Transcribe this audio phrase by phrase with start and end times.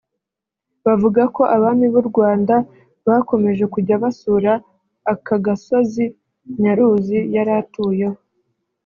[0.85, 2.55] bavuga ko abami b’u Rwanda
[3.07, 4.53] bakomeje kujya basura
[5.13, 6.05] aka gasozi
[6.61, 8.19] Nyaruzi yari atuyeho